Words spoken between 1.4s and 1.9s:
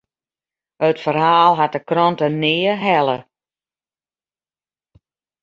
hat de